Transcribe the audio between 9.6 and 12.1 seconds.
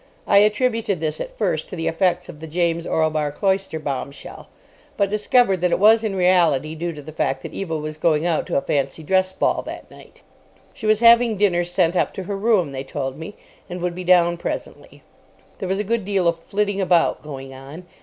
that night. She was having dinner sent